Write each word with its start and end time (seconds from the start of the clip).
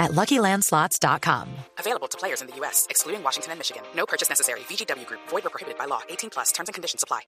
at 0.00 0.12
LuckyLandSlots.com. 0.12 1.46
Available 1.78 2.08
to 2.08 2.18
players 2.18 2.40
in 2.40 2.48
the 2.48 2.56
U.S., 2.56 2.88
excluding 2.90 3.22
Washington 3.22 3.52
and 3.52 3.60
Michigan. 3.60 3.82
No 3.94 4.06
purchase 4.06 4.28
necessary. 4.28 4.60
VGW 4.60 5.06
Group. 5.06 5.20
Void 5.28 5.46
or 5.46 5.50
prohibited 5.50 5.78
by 5.78 5.84
law. 5.86 6.00
18 6.08 6.30
plus. 6.30 6.50
Terms 6.50 6.68
and 6.68 6.74
conditions 6.74 7.04
apply. 7.04 7.20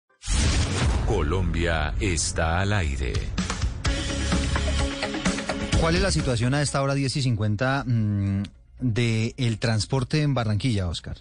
Colombia 1.07 1.95
está 2.01 2.61
al 2.61 2.73
aire. 2.73 3.13
¿Cuál 5.81 5.97
es 5.97 6.03
la 6.03 6.13
situación 6.13 6.55
a 6.55 6.63
esta 6.63 6.81
hora 6.81 6.95
10 6.95 7.17
y 7.17 7.23
50 7.23 7.85
mm, 7.85 8.43
del 8.79 9.59
transporte 9.59 10.23
en 10.23 10.33
Barranquilla, 10.33 10.87
Oscar? 10.87 11.17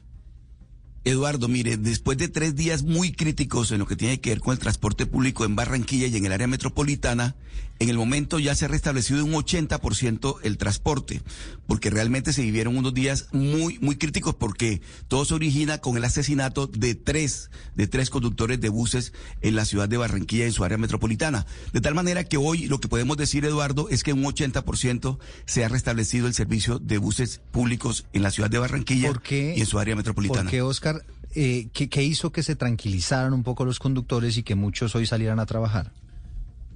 Eduardo, 1.04 1.48
mire, 1.48 1.78
después 1.78 2.20
de 2.20 2.28
tres 2.28 2.56
días 2.56 2.84
muy 2.84 3.12
críticos 3.12 3.72
en 3.72 3.80
lo 3.80 3.88
que 3.88 3.96
tiene 3.96 4.22
que 4.22 4.30
ver 4.30 4.40
con 4.40 4.54
el 4.54 4.60
transporte 4.60 5.08
público 5.08 5.46
en 5.46 5.56
Barranquilla 5.56 6.06
y 6.06 6.16
en 6.16 6.28
el 6.28 6.32
área 6.32 6.46
metropolitana, 6.46 7.36
en 7.82 7.90
el 7.90 7.98
momento 7.98 8.38
ya 8.38 8.54
se 8.54 8.66
ha 8.66 8.68
restablecido 8.68 9.26
un 9.26 9.34
80% 9.34 10.38
el 10.44 10.60
transporte, 10.60 11.24
porque 11.66 11.90
realmente 11.90 12.32
se 12.32 12.44
vivieron 12.44 12.78
unos 12.78 12.94
días 12.94 13.28
muy, 13.32 13.80
muy 13.80 13.96
críticos 13.96 14.36
porque 14.36 14.84
todo 15.08 15.26
se 15.26 15.34
origina 15.34 15.80
con 15.80 15.98
el 15.98 16.06
asesinato 16.06 16.68
de 16.68 16.94
tres, 16.94 17.50
de 17.74 17.88
tres 17.88 18.12
conductores 18.12 18.62
de 18.62 18.70
buses 18.70 19.14
en 19.42 19.56
la 19.56 19.66
ciudad 19.66 19.90
de 19.90 19.98
Barranquilla 19.98 20.44
y 20.44 20.50
en 20.50 20.54
su 20.54 20.64
área 20.64 20.78
metropolitana. 20.78 21.48
De 21.74 21.82
tal 21.82 21.96
manera 21.96 22.24
que 22.24 22.38
hoy 22.38 22.68
lo 22.68 22.80
que 22.80 22.88
podemos 22.88 23.18
decir, 23.18 23.46
Eduardo, 23.46 23.90
es 23.90 24.04
que 24.04 24.14
un 24.14 24.26
80% 24.26 25.18
se 25.46 25.66
ha 25.66 25.68
restablecido 25.68 26.28
el 26.28 26.36
servicio 26.36 26.78
de 26.78 27.00
buses 27.00 27.42
públicos 27.50 28.06
en 28.14 28.22
la 28.22 28.30
ciudad 28.30 28.52
de 28.52 28.60
Barranquilla 28.60 29.08
¿Por 29.08 29.24
qué? 29.24 29.56
y 29.58 29.62
en 29.62 29.66
su 29.66 29.80
área 29.80 29.96
metropolitana. 29.96 30.44
Porque, 30.44 30.62
Oscar, 30.62 31.04
eh, 31.34 31.70
¿qué, 31.74 31.90
qué 31.90 32.04
hizo 32.04 32.32
que 32.32 32.44
se 32.44 32.56
tranquilizaran 32.56 33.34
un 33.34 33.42
poco 33.42 33.66
los 33.66 33.80
conductores 33.80 34.38
y 34.38 34.44
que 34.44 34.54
muchos 34.54 34.94
hoy 34.94 35.08
salieran 35.08 35.40
a 35.40 35.48
trabajar? 35.48 35.92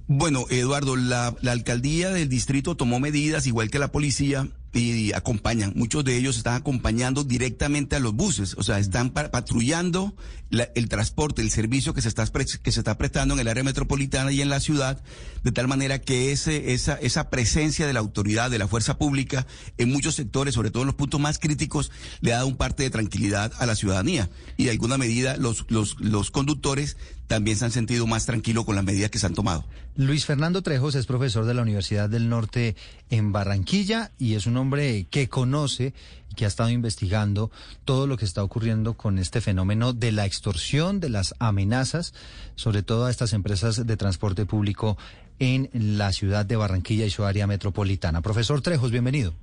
Bueno, 0.08 0.46
Eduardo, 0.50 0.94
la, 0.94 1.34
la, 1.40 1.52
alcaldía 1.52 2.10
del 2.10 2.28
distrito 2.28 2.76
tomó 2.76 3.00
medidas, 3.00 3.46
igual 3.46 3.70
que 3.70 3.80
la 3.80 3.90
policía, 3.90 4.48
y 4.80 5.12
acompañan. 5.12 5.72
Muchos 5.74 6.04
de 6.04 6.16
ellos 6.16 6.36
están 6.36 6.54
acompañando 6.54 7.24
directamente 7.24 7.96
a 7.96 8.00
los 8.00 8.14
buses, 8.14 8.54
o 8.58 8.62
sea, 8.62 8.78
están 8.78 9.10
pa 9.10 9.30
patrullando 9.30 10.14
la, 10.50 10.68
el 10.74 10.88
transporte, 10.88 11.42
el 11.42 11.50
servicio 11.50 11.94
que 11.94 12.02
se, 12.02 12.08
está 12.08 12.26
que 12.26 12.72
se 12.72 12.80
está 12.80 12.98
prestando 12.98 13.34
en 13.34 13.40
el 13.40 13.48
área 13.48 13.64
metropolitana 13.64 14.30
y 14.32 14.40
en 14.40 14.48
la 14.48 14.60
ciudad, 14.60 15.02
de 15.42 15.52
tal 15.52 15.68
manera 15.68 16.00
que 16.00 16.32
ese, 16.32 16.72
esa, 16.72 16.94
esa 16.94 17.30
presencia 17.30 17.86
de 17.86 17.92
la 17.92 18.00
autoridad, 18.00 18.50
de 18.50 18.58
la 18.58 18.68
fuerza 18.68 18.98
pública, 18.98 19.46
en 19.78 19.90
muchos 19.90 20.14
sectores, 20.14 20.54
sobre 20.54 20.70
todo 20.70 20.82
en 20.82 20.88
los 20.88 20.96
puntos 20.96 21.20
más 21.20 21.38
críticos, 21.38 21.90
le 22.20 22.32
ha 22.32 22.36
dado 22.36 22.48
un 22.48 22.56
parte 22.56 22.82
de 22.82 22.90
tranquilidad 22.90 23.52
a 23.58 23.66
la 23.66 23.74
ciudadanía. 23.74 24.30
Y 24.56 24.64
de 24.64 24.70
alguna 24.70 24.98
medida 24.98 25.36
los, 25.36 25.66
los, 25.68 25.98
los 26.00 26.30
conductores 26.30 26.96
también 27.26 27.56
se 27.56 27.64
han 27.64 27.72
sentido 27.72 28.06
más 28.06 28.26
tranquilos 28.26 28.64
con 28.64 28.76
las 28.76 28.84
medidas 28.84 29.10
que 29.10 29.18
se 29.18 29.26
han 29.26 29.34
tomado. 29.34 29.64
Luis 29.96 30.26
Fernando 30.26 30.62
Trejos 30.62 30.94
es 30.94 31.06
profesor 31.06 31.46
de 31.46 31.54
la 31.54 31.62
Universidad 31.62 32.08
del 32.08 32.28
Norte 32.28 32.76
en 33.08 33.32
Barranquilla 33.32 34.12
y 34.18 34.34
es 34.34 34.46
un 34.46 34.56
hombre 34.58 34.65
que 35.10 35.28
conoce 35.28 35.94
y 36.30 36.34
que 36.34 36.44
ha 36.44 36.48
estado 36.48 36.70
investigando 36.70 37.50
todo 37.84 38.06
lo 38.06 38.16
que 38.16 38.24
está 38.24 38.42
ocurriendo 38.42 38.94
con 38.94 39.18
este 39.18 39.40
fenómeno 39.40 39.92
de 39.92 40.12
la 40.12 40.26
extorsión, 40.26 41.00
de 41.00 41.08
las 41.08 41.34
amenazas, 41.38 42.14
sobre 42.54 42.82
todo 42.82 43.06
a 43.06 43.10
estas 43.10 43.32
empresas 43.32 43.86
de 43.86 43.96
transporte 43.96 44.46
público 44.46 44.96
en 45.38 45.68
la 45.72 46.12
ciudad 46.12 46.46
de 46.46 46.56
Barranquilla 46.56 47.04
y 47.04 47.10
su 47.10 47.24
área 47.24 47.46
metropolitana. 47.46 48.22
Profesor 48.22 48.60
Trejos, 48.60 48.90
bienvenido. 48.90 49.34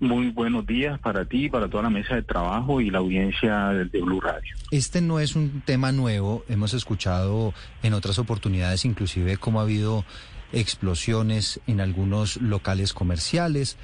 Muy 0.00 0.30
buenos 0.30 0.66
días 0.66 0.98
para 0.98 1.24
ti, 1.24 1.48
para 1.48 1.68
toda 1.68 1.84
la 1.84 1.90
mesa 1.90 2.16
de 2.16 2.22
trabajo 2.22 2.80
y 2.80 2.90
la 2.90 2.98
audiencia 2.98 3.68
de 3.68 4.00
Blue 4.00 4.20
Radio. 4.20 4.54
Este 4.70 5.00
no 5.00 5.20
es 5.20 5.36
un 5.36 5.62
tema 5.64 5.92
nuevo, 5.92 6.44
hemos 6.48 6.74
escuchado 6.74 7.54
en 7.82 7.94
otras 7.94 8.18
oportunidades 8.18 8.84
inclusive 8.84 9.36
cómo 9.36 9.60
ha 9.60 9.62
habido 9.62 10.04
explosiones 10.52 11.60
en 11.66 11.80
algunos 11.80 12.36
locales 12.38 12.92
comerciales. 12.92 13.76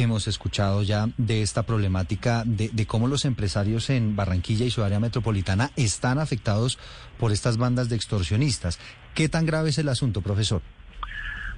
Hemos 0.00 0.28
escuchado 0.28 0.84
ya 0.84 1.08
de 1.16 1.42
esta 1.42 1.64
problemática 1.64 2.44
de, 2.46 2.86
cómo 2.86 3.08
los 3.08 3.24
empresarios 3.24 3.90
en 3.90 4.14
Barranquilla 4.14 4.64
y 4.64 4.70
su 4.70 4.84
área 4.84 5.00
metropolitana 5.00 5.70
están 5.74 6.20
afectados 6.20 6.78
por 7.18 7.32
estas 7.32 7.56
bandas 7.56 7.88
de 7.88 7.96
extorsionistas. 7.96 8.78
¿Qué 9.16 9.28
tan 9.28 9.44
grave 9.44 9.70
es 9.70 9.78
el 9.78 9.88
asunto, 9.88 10.20
profesor? 10.20 10.62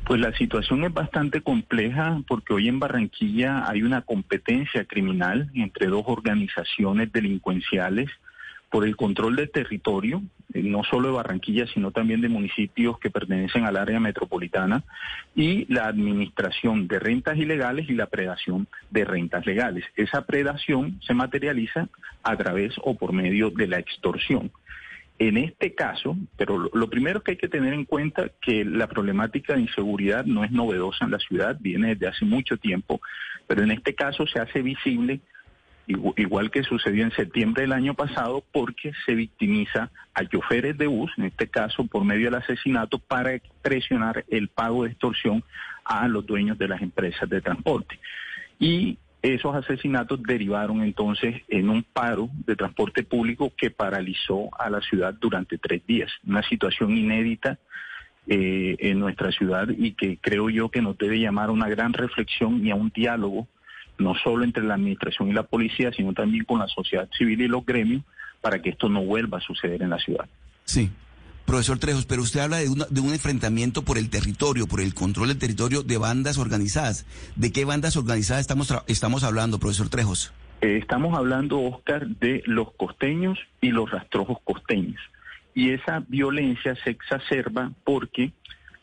Pues 0.06 0.22
la 0.22 0.34
situación 0.38 0.84
es 0.84 0.94
bastante 0.94 1.42
compleja 1.42 2.22
porque 2.26 2.54
hoy 2.54 2.68
en 2.68 2.80
Barranquilla 2.80 3.68
hay 3.68 3.82
una 3.82 4.00
competencia 4.00 4.86
criminal 4.86 5.50
entre 5.52 5.88
dos 5.88 6.04
organizaciones 6.06 7.12
delincuenciales 7.12 8.08
por 8.70 8.86
el 8.86 8.96
control 8.96 9.36
del 9.36 9.50
territorio, 9.50 10.22
eh, 10.54 10.62
no 10.62 10.84
solo 10.84 11.08
de 11.08 11.14
Barranquilla, 11.14 11.66
sino 11.66 11.90
también 11.90 12.20
de 12.20 12.28
municipios 12.28 12.98
que 12.98 13.10
pertenecen 13.10 13.64
al 13.64 13.76
área 13.76 14.00
metropolitana, 14.00 14.84
y 15.34 15.66
la 15.72 15.86
administración 15.86 16.86
de 16.86 16.98
rentas 17.00 17.36
ilegales 17.36 17.90
y 17.90 17.94
la 17.94 18.06
predación 18.06 18.68
de 18.90 19.04
rentas 19.04 19.44
legales. 19.44 19.84
Esa 19.96 20.24
predación 20.24 21.00
se 21.02 21.14
materializa 21.14 21.88
a 22.22 22.36
través 22.36 22.74
o 22.82 22.94
por 22.94 23.12
medio 23.12 23.50
de 23.50 23.66
la 23.66 23.78
extorsión. 23.78 24.50
En 25.18 25.36
este 25.36 25.74
caso, 25.74 26.16
pero 26.38 26.70
lo 26.72 26.88
primero 26.88 27.22
que 27.22 27.32
hay 27.32 27.36
que 27.36 27.48
tener 27.48 27.74
en 27.74 27.84
cuenta 27.84 28.30
que 28.40 28.64
la 28.64 28.86
problemática 28.86 29.54
de 29.54 29.60
inseguridad 29.60 30.24
no 30.24 30.44
es 30.44 30.50
novedosa 30.50 31.04
en 31.04 31.10
la 31.10 31.18
ciudad, 31.18 31.58
viene 31.60 31.88
desde 31.88 32.06
hace 32.06 32.24
mucho 32.24 32.56
tiempo, 32.56 33.02
pero 33.46 33.62
en 33.62 33.70
este 33.70 33.94
caso 33.94 34.26
se 34.26 34.38
hace 34.38 34.62
visible 34.62 35.20
igual 36.16 36.50
que 36.50 36.62
sucedió 36.62 37.04
en 37.04 37.12
septiembre 37.12 37.62
del 37.62 37.72
año 37.72 37.94
pasado, 37.94 38.44
porque 38.52 38.92
se 39.06 39.14
victimiza 39.14 39.90
a 40.14 40.24
choferes 40.24 40.76
de 40.78 40.86
bus, 40.86 41.10
en 41.16 41.24
este 41.24 41.48
caso 41.48 41.86
por 41.86 42.04
medio 42.04 42.26
del 42.26 42.40
asesinato, 42.40 42.98
para 42.98 43.38
presionar 43.62 44.24
el 44.28 44.48
pago 44.48 44.84
de 44.84 44.90
extorsión 44.90 45.44
a 45.84 46.08
los 46.08 46.26
dueños 46.26 46.58
de 46.58 46.68
las 46.68 46.82
empresas 46.82 47.28
de 47.28 47.40
transporte. 47.40 47.98
Y 48.58 48.98
esos 49.22 49.54
asesinatos 49.54 50.22
derivaron 50.22 50.82
entonces 50.82 51.42
en 51.48 51.68
un 51.68 51.82
paro 51.82 52.30
de 52.46 52.56
transporte 52.56 53.02
público 53.02 53.52
que 53.56 53.70
paralizó 53.70 54.48
a 54.58 54.70
la 54.70 54.80
ciudad 54.80 55.14
durante 55.20 55.58
tres 55.58 55.86
días. 55.86 56.10
Una 56.26 56.42
situación 56.42 56.96
inédita 56.96 57.58
eh, 58.26 58.76
en 58.78 58.98
nuestra 58.98 59.30
ciudad 59.32 59.68
y 59.68 59.92
que 59.92 60.18
creo 60.18 60.48
yo 60.48 60.70
que 60.70 60.80
nos 60.80 60.96
debe 60.96 61.18
llamar 61.18 61.48
a 61.48 61.52
una 61.52 61.68
gran 61.68 61.92
reflexión 61.92 62.64
y 62.64 62.70
a 62.70 62.74
un 62.74 62.90
diálogo, 62.90 63.46
no 64.00 64.14
solo 64.14 64.44
entre 64.44 64.64
la 64.64 64.74
administración 64.74 65.28
y 65.28 65.32
la 65.32 65.42
policía, 65.44 65.92
sino 65.92 66.12
también 66.12 66.44
con 66.44 66.58
la 66.58 66.68
sociedad 66.68 67.08
civil 67.16 67.40
y 67.40 67.48
los 67.48 67.64
gremios, 67.64 68.02
para 68.40 68.60
que 68.60 68.70
esto 68.70 68.88
no 68.88 69.02
vuelva 69.02 69.38
a 69.38 69.40
suceder 69.40 69.82
en 69.82 69.90
la 69.90 69.98
ciudad. 69.98 70.26
Sí, 70.64 70.90
Profesor 71.44 71.78
Trejos, 71.78 72.06
pero 72.06 72.22
usted 72.22 72.40
habla 72.40 72.58
de, 72.58 72.68
una, 72.68 72.86
de, 72.88 73.00
un 73.00 73.12
enfrentamiento 73.12 73.82
por 73.82 73.98
el 73.98 74.08
territorio, 74.08 74.66
por 74.66 74.80
el 74.80 74.94
control 74.94 75.28
del 75.28 75.38
territorio 75.38 75.82
de 75.82 75.98
bandas 75.98 76.38
organizadas. 76.38 77.06
¿De 77.34 77.50
qué 77.50 77.64
bandas 77.64 77.96
organizadas 77.96 78.42
estamos, 78.42 78.72
estamos 78.86 79.24
hablando, 79.24 79.58
profesor 79.58 79.88
Trejos? 79.88 80.32
Eh, 80.60 80.78
estamos 80.80 81.16
hablando, 81.18 81.60
Oscar, 81.60 82.06
de 82.06 82.42
los 82.46 82.72
costeños 82.74 83.38
y 83.60 83.70
los 83.70 83.90
rastrojos 83.90 84.38
costeños. 84.44 85.00
Y 85.54 85.70
esa 85.70 86.04
violencia 86.06 86.76
se 86.84 86.90
exacerba 86.90 87.72
porque 87.82 88.32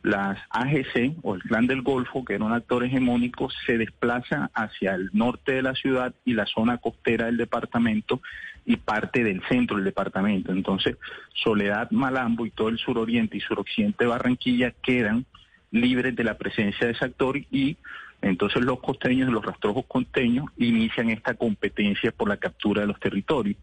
las 0.08 0.40
AGC 0.52 1.18
o 1.22 1.36
el 1.36 1.44
Clan 1.44 1.68
del 1.68 1.82
Golfo, 1.82 2.24
que 2.24 2.36
era 2.36 2.46
un 2.46 2.54
actor 2.54 2.84
hegemónico, 2.86 3.50
se 3.66 3.78
desplaza 3.78 4.50
hacia 4.54 4.96
el 4.96 5.10
norte 5.12 5.52
de 5.52 5.62
la 5.62 5.76
ciudad 5.76 6.16
y 6.24 6.34
la 6.34 6.46
zona 6.46 6.78
costera 6.78 7.26
del 7.26 7.36
departamento 7.36 8.22
y 8.66 8.78
parte 8.78 9.24
del 9.24 9.42
centro 9.50 9.76
del 9.76 9.86
departamento. 9.86 10.54
Entonces, 10.54 10.96
Soledad, 11.34 11.92
Malambo 11.92 12.46
y 12.46 12.52
todo 12.52 12.70
el 12.70 12.78
suroriente 12.78 13.36
y 13.36 13.42
suroccidente 13.42 14.06
de 14.06 14.10
Barranquilla 14.10 14.72
quedan 14.72 15.26
libres 15.72 16.16
de 16.16 16.24
la 16.24 16.38
presencia 16.38 16.88
de 16.88 16.94
ese 16.94 17.04
actor 17.04 17.38
y 17.52 17.76
entonces 18.22 18.64
los 18.64 18.80
costeños, 18.80 19.30
los 19.30 19.46
rastrojos 19.46 19.86
costeños, 19.88 20.46
inician 20.56 21.10
esta 21.10 21.34
competencia 21.34 22.14
por 22.14 22.30
la 22.30 22.38
captura 22.38 22.82
de 22.82 22.88
los 22.88 23.00
territorios. 23.00 23.58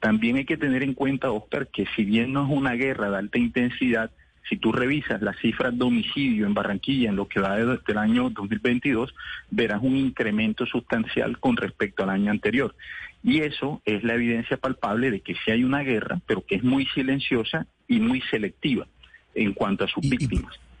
También 0.00 0.36
hay 0.36 0.46
que 0.46 0.56
tener 0.56 0.82
en 0.82 0.94
cuenta, 0.94 1.30
Oscar, 1.30 1.68
que 1.68 1.86
si 1.94 2.04
bien 2.04 2.32
no 2.32 2.44
es 2.44 2.50
una 2.50 2.72
guerra 2.72 3.10
de 3.10 3.18
alta 3.18 3.38
intensidad, 3.38 4.10
si 4.48 4.56
tú 4.56 4.72
revisas 4.72 5.22
las 5.22 5.38
cifras 5.38 5.76
de 5.76 5.84
homicidio 5.84 6.46
en 6.46 6.54
Barranquilla 6.54 7.08
en 7.08 7.16
lo 7.16 7.28
que 7.28 7.40
va 7.40 7.56
desde 7.56 7.80
el 7.86 7.98
año 7.98 8.30
2022, 8.30 9.14
verás 9.50 9.80
un 9.82 9.96
incremento 9.96 10.66
sustancial 10.66 11.38
con 11.38 11.56
respecto 11.56 12.02
al 12.02 12.10
año 12.10 12.30
anterior. 12.30 12.74
Y 13.22 13.40
eso 13.40 13.80
es 13.84 14.02
la 14.02 14.14
evidencia 14.14 14.56
palpable 14.56 15.10
de 15.10 15.20
que 15.20 15.34
sí 15.34 15.50
hay 15.50 15.62
una 15.62 15.80
guerra, 15.80 16.20
pero 16.26 16.44
que 16.44 16.56
es 16.56 16.64
muy 16.64 16.86
silenciosa 16.86 17.66
y 17.86 18.00
muy 18.00 18.20
selectiva 18.22 18.86
en 19.34 19.52
cuanto 19.52 19.84
a 19.84 19.88
sus 19.88 20.04
y, 20.04 20.10
víctimas. 20.10 20.54
Y 20.56 20.71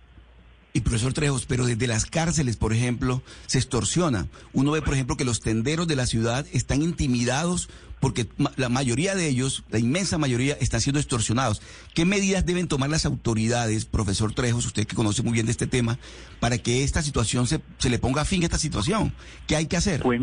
profesor 0.80 1.12
Trejos, 1.12 1.46
pero 1.46 1.66
desde 1.66 1.86
las 1.86 2.06
cárceles, 2.06 2.56
por 2.56 2.72
ejemplo, 2.72 3.22
se 3.46 3.58
extorsiona. 3.58 4.26
Uno 4.52 4.72
ve, 4.72 4.82
por 4.82 4.94
ejemplo, 4.94 5.16
que 5.16 5.24
los 5.24 5.40
tenderos 5.40 5.86
de 5.86 5.96
la 5.96 6.06
ciudad 6.06 6.46
están 6.52 6.82
intimidados 6.82 7.68
porque 8.00 8.26
la 8.56 8.68
mayoría 8.68 9.14
de 9.14 9.28
ellos, 9.28 9.62
la 9.70 9.78
inmensa 9.78 10.18
mayoría, 10.18 10.54
están 10.54 10.80
siendo 10.80 10.98
extorsionados. 10.98 11.62
¿Qué 11.94 12.04
medidas 12.04 12.44
deben 12.44 12.66
tomar 12.66 12.90
las 12.90 13.06
autoridades, 13.06 13.84
profesor 13.84 14.34
Trejos, 14.34 14.66
usted 14.66 14.88
que 14.88 14.96
conoce 14.96 15.22
muy 15.22 15.32
bien 15.32 15.46
de 15.46 15.52
este 15.52 15.68
tema, 15.68 16.00
para 16.40 16.58
que 16.58 16.82
esta 16.82 17.00
situación 17.00 17.46
se, 17.46 17.60
se 17.78 17.90
le 17.90 18.00
ponga 18.00 18.24
fin 18.24 18.42
a 18.42 18.46
esta 18.46 18.58
situación? 18.58 19.14
¿Qué 19.46 19.54
hay 19.54 19.66
que 19.66 19.76
hacer? 19.76 20.02
Pues, 20.02 20.20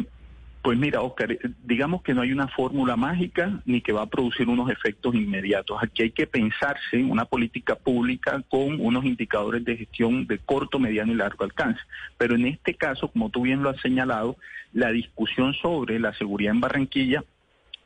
pues 0.62 0.78
mira, 0.78 1.02
Oscar, 1.02 1.38
digamos 1.64 2.02
que 2.02 2.14
no 2.14 2.22
hay 2.22 2.34
una 2.34 2.48
fórmula 2.50 2.98
mágica 2.98 3.62
ni 3.66 3.82
que 3.82 3.94
va 3.94 4.02
a 4.02 4.10
producir 4.10 4.50
unos 4.50 4.70
efectos 4.70 5.16
inmediatos. 5.16 5.78
Aquí 5.82 6.04
hay 6.04 6.12
que 6.12 6.28
pensarse 6.28 6.98
en 6.98 7.10
una 7.10 7.26
política 7.26 7.76
pública 7.76 8.44
con 8.50 8.80
unos 8.82 9.06
indicadores 9.06 9.64
de 9.64 9.78
gestión 9.78 10.28
de 10.28 10.38
corto, 10.40 10.78
mediano 10.78 11.14
y 11.14 11.16
largo 11.16 11.46
alcance. 11.46 11.80
Pero 12.18 12.36
en 12.36 12.46
este 12.46 12.74
caso, 12.74 13.08
como 13.08 13.30
tú 13.30 13.44
bien 13.44 13.64
lo 13.64 13.70
has 13.70 13.80
señalado, 13.80 14.36
la 14.74 14.92
discusión 14.92 15.54
sobre 15.54 15.98
la 15.98 16.14
seguridad 16.14 16.54
en 16.54 16.62
Barranquilla 16.62 17.24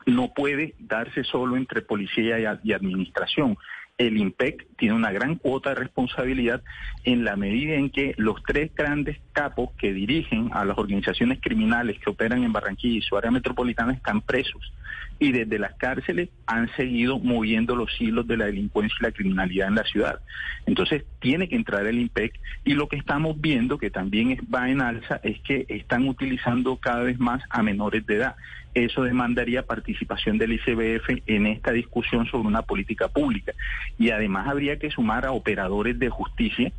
no 0.06 0.34
puede 0.34 0.74
darse 0.80 1.24
solo 1.24 1.56
entre 1.58 1.82
policía 1.82 2.58
y, 2.64 2.74
administración. 2.74 3.58
El 3.98 4.18
IMPEC 4.18 4.66
tiene 4.76 4.96
una 4.96 5.12
gran 5.12 5.36
cuota 5.36 5.70
de 5.70 5.76
responsabilidad 5.76 6.64
en 7.04 7.24
la 7.24 7.36
medida 7.36 7.76
en 7.76 7.92
que 7.92 8.16
los 8.18 8.42
tres 8.44 8.74
grandes 8.74 9.20
capos 9.34 9.70
que 9.78 9.94
dirigen 9.94 10.50
a 10.54 10.66
las 10.66 10.78
organizaciones 10.78 11.40
criminales 11.40 12.00
que 12.00 12.10
operan 12.10 12.44
en 12.44 12.52
Barranquilla 12.52 12.98
y 12.98 13.02
su 13.02 13.16
área 13.16 13.30
metropolitana 13.30 13.94
están 13.94 14.22
presos 14.22 14.74
y 15.20 15.32
desde 15.32 15.60
las 15.60 15.76
cárceles 15.76 16.30
han 16.48 16.74
seguido 16.76 17.20
moviendo 17.20 17.76
los 17.76 17.90
hilos 18.02 18.28
de 18.28 18.38
la 18.38 18.46
delincuencia 18.46 18.98
y 19.00 19.04
la 19.04 19.12
criminalidad 19.12 19.68
en 19.68 19.76
la 19.76 19.84
ciudad. 19.84 20.20
Entonces 20.66 21.06
tiene 21.24 21.48
que 21.48 21.56
entrar 21.56 21.88
el 21.88 22.00
IMPEC 22.00 22.38
y 22.66 22.74
lo 22.74 22.90
que 22.90 22.98
estamos 22.98 23.40
viendo, 23.40 23.78
que 23.78 23.90
también 23.90 24.38
va 24.54 24.70
en 24.70 24.82
alza, 24.82 25.22
es 25.24 25.40
que 25.40 25.66
están 25.70 26.06
utilizando 26.06 26.76
cada 26.76 27.04
vez 27.04 27.18
más 27.18 27.42
a 27.50 27.64
menores 27.64 28.06
de 28.06 28.18
edad. 28.18 28.36
Eso 28.74 29.04
demandaría 29.04 29.66
participación 29.66 30.38
del 30.38 30.52
ICBF 30.52 31.22
en 31.28 31.48
esta 31.48 31.72
discusión 31.72 32.26
sobre 32.26 32.50
una 32.50 32.64
política 32.64 33.08
pública. 33.08 33.54
Y 33.98 34.10
además 34.10 34.50
habría 34.50 34.78
que 34.80 34.92
sumar 34.92 35.26
a 35.26 35.32
operadores 35.32 35.98
de 35.98 36.10
justicia 36.10 36.74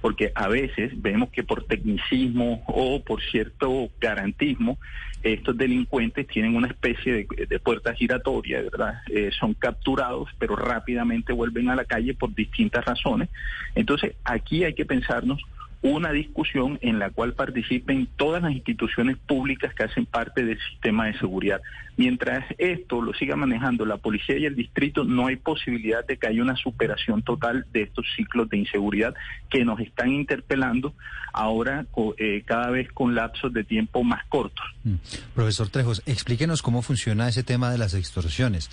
porque 0.00 0.32
a 0.34 0.48
veces 0.48 0.92
vemos 1.00 1.30
que 1.30 1.42
por 1.42 1.64
tecnicismo 1.64 2.62
o 2.66 3.02
por 3.02 3.22
cierto 3.22 3.90
garantismo, 4.00 4.78
estos 5.22 5.56
delincuentes 5.56 6.26
tienen 6.28 6.54
una 6.54 6.68
especie 6.68 7.26
de, 7.28 7.58
puerta 7.58 7.92
giratoria, 7.92 8.62
¿verdad? 8.62 9.00
Eh, 9.08 9.30
son 9.38 9.54
capturados, 9.54 10.28
pero 10.38 10.54
rápidamente 10.54 11.32
vuelven 11.32 11.68
a 11.70 11.76
la 11.76 11.84
calle 11.84 12.14
por 12.14 12.34
distintas 12.34 12.84
razones. 12.84 13.28
Entonces, 13.74 14.14
aquí 14.24 14.64
hay 14.64 14.74
que 14.74 14.86
pensarnos 14.86 15.42
una 15.82 16.10
discusión 16.12 16.78
en 16.82 16.98
la 16.98 17.10
cual 17.10 17.34
participen 17.34 18.08
todas 18.16 18.42
las 18.42 18.52
instituciones 18.52 19.16
públicas 19.16 19.72
que 19.74 19.84
hacen 19.84 20.06
parte 20.06 20.44
del 20.44 20.58
sistema 20.70 21.06
de 21.06 21.18
seguridad. 21.18 21.60
Mientras 21.96 22.44
esto 22.58 23.00
lo 23.00 23.12
siga 23.14 23.36
manejando 23.36 23.84
la 23.84 23.96
policía 23.96 24.38
y 24.38 24.46
el 24.46 24.54
distrito, 24.54 25.04
no 25.04 25.26
hay 25.26 25.36
posibilidad 25.36 26.06
de 26.06 26.16
que 26.16 26.28
haya 26.28 26.42
una 26.42 26.56
superación 26.56 27.22
total 27.22 27.66
de 27.72 27.82
estos 27.82 28.06
ciclos 28.16 28.48
de 28.48 28.58
inseguridad 28.58 29.14
que 29.50 29.64
nos 29.64 29.80
están 29.80 30.12
interpelando 30.12 30.94
ahora 31.32 31.86
eh, 32.18 32.42
cada 32.44 32.70
vez 32.70 32.90
con 32.92 33.14
lapsos 33.14 33.52
de 33.52 33.64
tiempo 33.64 34.02
más 34.02 34.24
cortos. 34.28 34.64
Mm. 34.84 34.94
Profesor 35.34 35.68
Trejos, 35.68 36.02
explíquenos 36.06 36.62
cómo 36.62 36.82
funciona 36.82 37.28
ese 37.28 37.42
tema 37.42 37.70
de 37.70 37.78
las 37.78 37.94
extorsiones. 37.94 38.70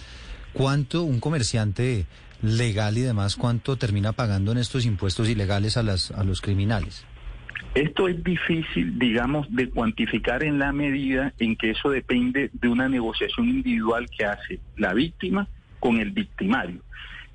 ¿Cuánto 0.56 1.04
un 1.04 1.20
comerciante 1.20 2.06
legal 2.42 2.98
y 2.98 3.02
demás, 3.02 3.36
cuánto 3.36 3.76
termina 3.76 4.14
pagando 4.14 4.54
en 4.54 4.58
estos 4.58 4.86
impuestos 4.86 5.28
ilegales 5.28 5.76
a, 5.76 5.84
las, 5.84 6.12
a 6.12 6.24
los 6.24 6.40
criminales? 6.40 7.06
Esto 7.74 8.08
es 8.08 8.24
difícil, 8.24 8.98
digamos, 8.98 9.54
de 9.54 9.70
cuantificar 9.70 10.44
en 10.44 10.58
la 10.58 10.72
medida 10.72 11.34
en 11.40 11.58
que 11.58 11.72
eso 11.72 11.90
depende 11.90 12.52
de 12.54 12.70
una 12.70 12.88
negociación 12.88 13.50
individual 13.50 14.10
que 14.10 14.24
hace 14.24 14.62
la 14.78 14.94
víctima 14.94 15.50
con 15.82 16.00
el 16.00 16.12
victimario. 16.12 16.80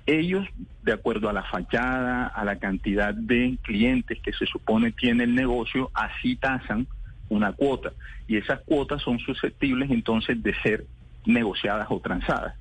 Ellos, 0.07 0.47
de 0.83 0.95
acuerdo 0.95 1.29
a 1.29 1.35
la 1.35 1.43
fachada, 1.43 2.27
a 2.27 2.43
la 2.47 2.59
cantidad 2.59 3.13
de 3.13 3.59
clientes 3.61 4.19
que 4.23 4.33
se 4.33 4.47
supone 4.47 4.93
tiene 4.93 5.25
el 5.25 5.35
negocio, 5.35 5.91
así 5.93 6.37
tasan 6.37 6.87
una 7.29 7.53
cuota. 7.53 7.93
Y 8.27 8.39
esas 8.39 8.61
cuotas 8.61 9.03
son 9.03 9.19
susceptibles 9.19 9.91
entonces 9.91 10.43
de 10.43 10.55
ser 10.63 10.87
negociadas 11.27 11.87
o 11.91 12.01
transadas. 12.01 12.55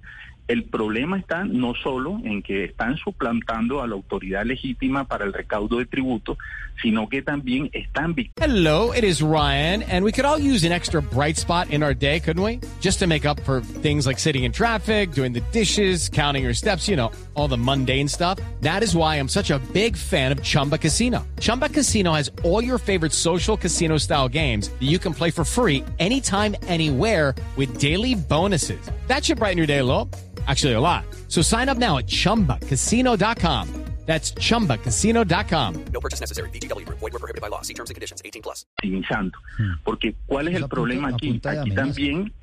El 0.50 0.63
problema 0.63 1.19
está 1.19 1.44
no 1.44 1.75
solo 1.75 2.19
en 2.24 2.42
que 2.42 2.63
están 2.63 2.98
suplantando 2.98 3.84
a 3.84 3.88
la 3.88 3.94
autoridad 3.94 4.44
legítima 4.44 5.04
para 5.04 5.24
el 5.24 5.31
recaudo 5.31 5.78
de 5.78 5.86
tributo, 5.86 6.40
sino 6.81 7.07
que 7.07 7.22
también 7.22 7.69
están 7.72 8.16
Hello, 8.42 8.92
it 8.92 9.04
is 9.04 9.22
Ryan, 9.22 9.84
and 9.84 10.04
we 10.04 10.12
could 10.12 10.25
all 10.25 10.40
use 10.40 10.63
an 10.63 10.72
extra 10.72 11.01
bright 11.01 11.38
spot 11.38 11.69
in 11.69 11.84
our 11.84 11.94
day, 11.94 12.19
couldn't 12.19 12.42
we? 12.42 12.60
Just 12.81 12.98
to 13.00 13.06
make 13.06 13.28
up 13.28 13.40
for 13.42 13.62
things 13.62 14.07
like 14.07 14.18
sitting 14.18 14.44
in 14.44 14.51
traffic, 14.51 15.12
doing 15.12 15.31
the 15.31 15.44
dishes, 15.51 16.10
counting 16.10 16.44
your 16.44 16.56
steps, 16.56 16.88
you 16.88 16.95
know, 16.95 17.12
all 17.36 17.48
the 17.48 17.57
mundane 17.57 18.07
stuff. 18.07 18.40
That 18.62 18.81
is 18.81 18.95
why 18.95 19.18
I'm 19.18 19.30
such 19.30 19.52
a 19.52 19.60
big 19.72 19.95
fan 19.95 20.31
of 20.31 20.42
Chumba 20.42 20.80
Casino. 20.80 21.28
Chumba 21.40 21.69
Casino 21.69 22.13
has 22.13 22.31
all 22.44 22.63
your 22.63 22.80
favorite 22.80 23.13
social 23.13 23.56
casino 23.56 23.98
style 24.00 24.28
games 24.28 24.69
that 24.69 24.88
you 24.90 24.98
can 24.98 25.13
play 25.13 25.30
for 25.30 25.45
free 25.45 25.84
anytime, 26.00 26.56
anywhere 26.68 27.36
with 27.56 27.78
daily 27.78 28.16
bonuses. 28.16 28.81
That 29.07 29.24
should 29.24 29.38
brighten 29.38 29.57
your 29.60 29.68
day 29.68 29.78
a. 29.78 30.16
Actually, 30.50 30.74
a 30.74 30.81
lot. 30.81 31.06
So 31.28 31.44
sign 31.44 31.69
up 31.69 31.78
now 31.78 32.00
at 32.00 32.07
chumbacasino.com. 32.07 33.68
That's 34.10 34.31
chumbacasino.com. 34.31 35.86
No 35.94 36.00
purchase 36.00 36.19
necessary. 36.19 36.50
BGW. 36.50 36.84
Void 36.90 37.13
were 37.13 37.19
prohibited 37.19 37.42
by 37.42 37.50
law. 37.50 37.62
See 37.62 37.75
terms 37.75 37.92
and 37.92 37.96
conditions 37.96 38.24
18 38.25 38.42
plus. 38.42 38.66
Porque 39.84 40.16
¿cuál 40.25 40.48
es 40.48 40.56
el 40.56 40.68
problema 40.68 41.10
aquí? 41.10 41.40
Aquí 41.46 41.72
también 41.75 42.34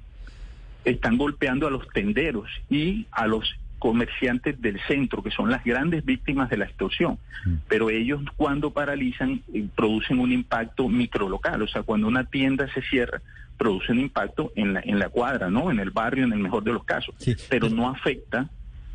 están 0.85 1.19
golpeando 1.19 1.67
a 1.67 1.71
los 1.73 1.89
tenderos 1.89 2.49
y 2.71 3.07
a 3.11 3.27
los 3.27 3.53
comerciantes 3.81 4.61
del 4.63 4.81
centro, 4.87 5.25
que 5.25 5.33
son 5.33 5.51
las 5.51 5.65
grandes 5.65 6.05
víctimas 6.05 6.49
de 6.51 6.59
la 6.59 6.67
extorsión. 6.67 7.19
Hmm. 7.45 7.57
Pero 7.67 7.91
ellos 7.91 8.21
cuando 8.37 8.71
paralizan 8.71 9.43
eh, 9.53 9.67
producen 9.75 10.21
un 10.21 10.31
impacto 10.31 10.89
microlocal, 10.89 11.63
o 11.63 11.67
sea, 11.67 11.83
cuando 11.83 12.07
una 12.07 12.23
tienda 12.25 12.73
se 12.73 12.83
cierra, 12.83 13.23
produce 13.57 13.93
un 13.93 14.01
impacto 14.01 14.53
en 14.57 14.75
la, 14.75 14.81
en 14.81 14.99
la 14.99 15.09
cuadra, 15.09 15.51
¿no? 15.51 15.71
En 15.71 15.79
el 15.79 15.91
barrio, 15.91 16.25
en 16.25 16.33
el 16.33 16.39
mejor 16.39 16.65
de 16.65 16.73
los 16.73 16.85
casos. 16.85 17.15
Pero 17.49 17.69
no 17.69 17.89
afecta 17.89 18.49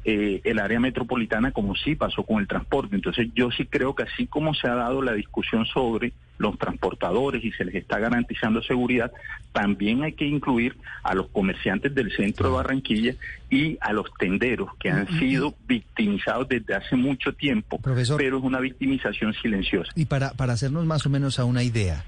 eh, 0.03 0.41
el 0.45 0.57
área 0.57 0.79
metropolitana 0.79 1.51
como 1.51 1.75
sí 1.75 1.95
pasó 1.95 2.23
con 2.23 2.39
el 2.39 2.47
transporte. 2.47 2.95
Entonces 2.95 3.27
yo 3.35 3.51
sí 3.51 3.65
creo 3.67 3.93
que 3.93 4.03
así 4.03 4.25
como 4.25 4.55
se 4.55 4.67
ha 4.67 4.73
dado 4.73 5.01
la 5.03 5.13
discusión 5.13 5.65
sobre 5.67 6.13
los 6.39 6.57
transportadores 6.57 7.43
y 7.45 7.51
se 7.51 7.65
les 7.65 7.75
está 7.75 7.99
garantizando 7.99 8.63
seguridad, 8.63 9.11
también 9.51 10.01
hay 10.01 10.13
que 10.13 10.25
incluir 10.25 10.75
a 11.03 11.13
los 11.13 11.27
comerciantes 11.27 11.93
del 11.93 12.11
centro 12.15 12.49
de 12.49 12.55
Barranquilla 12.55 13.13
y 13.51 13.77
a 13.79 13.93
los 13.93 14.07
tenderos 14.17 14.75
que 14.79 14.89
han 14.89 15.07
sido 15.19 15.53
victimizados 15.67 16.49
desde 16.49 16.73
hace 16.73 16.95
mucho 16.95 17.33
tiempo, 17.33 17.79
pero 17.83 17.99
es 17.99 18.09
una 18.09 18.59
victimización 18.59 19.35
silenciosa. 19.35 19.91
Y 19.95 20.05
para, 20.05 20.31
para 20.31 20.53
hacernos 20.53 20.83
más 20.87 21.05
o 21.05 21.11
menos 21.11 21.37
a 21.37 21.45
una 21.45 21.61
idea, 21.61 22.03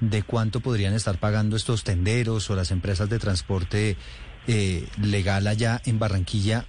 de 0.00 0.22
cuánto 0.22 0.60
podrían 0.60 0.94
estar 0.94 1.18
pagando 1.18 1.56
estos 1.56 1.84
tenderos 1.84 2.48
o 2.50 2.56
las 2.56 2.70
empresas 2.70 3.08
de 3.08 3.18
transporte 3.18 3.96
eh, 4.46 4.86
legal 5.02 5.46
allá 5.46 5.80
en 5.84 5.98
Barranquilla, 5.98 6.64